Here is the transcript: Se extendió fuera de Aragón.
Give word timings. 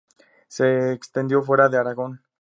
Se 0.47 0.93
extendió 0.93 1.43
fuera 1.43 1.69
de 1.69 1.77
Aragón. 1.77 2.21